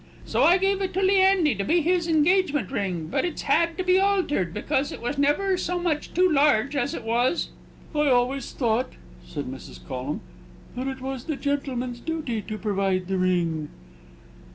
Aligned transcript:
So 0.25 0.41
I 0.41 0.57
gave 0.57 0.81
it 0.81 0.95
to 0.95 0.99
Leandy, 1.03 1.53
to 1.53 1.63
be 1.63 1.81
his 1.83 2.07
engagement 2.07 2.71
ring; 2.71 3.05
but 3.05 3.23
it's 3.23 3.43
had 3.43 3.77
to 3.77 3.83
be 3.83 3.99
altered, 3.99 4.51
because 4.51 4.91
it 4.91 4.99
was 4.99 5.19
ever 5.23 5.57
so 5.57 5.77
much 5.77 6.11
too 6.15 6.27
large 6.27 6.75
as 6.75 6.95
it 6.95 7.03
was." 7.03 7.49
"I 7.93 8.07
always 8.07 8.51
thought," 8.51 8.93
said 9.23 9.45
Mrs. 9.45 9.79
Collum, 9.87 10.21
"that 10.75 10.87
it 10.87 11.01
was 11.01 11.25
the 11.25 11.35
gentleman's 11.35 11.99
duty 11.99 12.41
to 12.41 12.57
provide 12.57 13.09
the 13.09 13.19
ring." 13.19 13.69